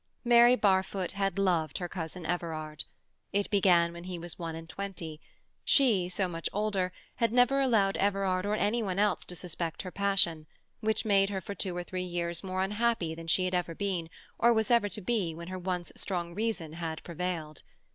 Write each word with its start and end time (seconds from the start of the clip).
Mary 0.25 0.55
Barfoot 0.55 1.11
had 1.11 1.37
loved 1.37 1.77
her 1.77 1.87
cousin 1.87 2.25
Everard; 2.25 2.85
it 3.33 3.51
began 3.51 3.93
when 3.93 4.05
he 4.05 4.17
was 4.17 4.39
one 4.39 4.55
and 4.55 4.67
twenty; 4.67 5.21
she, 5.63 6.09
so 6.09 6.27
much 6.27 6.49
older, 6.51 6.91
had 7.17 7.31
never 7.31 7.59
allowed 7.61 7.97
Everard 7.97 8.43
or 8.43 8.55
any 8.55 8.81
one 8.81 8.97
else 8.97 9.25
to 9.25 9.35
suspect 9.35 9.83
her 9.83 9.91
passion, 9.91 10.47
which 10.79 11.05
made 11.05 11.29
her 11.29 11.39
for 11.39 11.53
two 11.53 11.77
or 11.77 11.83
three 11.83 12.01
years 12.01 12.43
more 12.43 12.63
unhappy 12.63 13.13
than 13.13 13.27
she 13.27 13.45
had 13.45 13.53
ever 13.53 13.75
been, 13.75 14.09
or 14.39 14.51
was 14.51 14.71
ever 14.71 14.89
to 14.89 15.01
be 15.01 15.35
when 15.35 15.61
once 15.61 15.89
her 15.89 15.99
strong 15.99 16.33
reason 16.33 16.73
had 16.73 17.03
prevailed. 17.03 17.61